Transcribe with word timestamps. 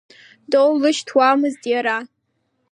Доулышьҭуамызт 0.51 1.61
иара. 1.73 1.97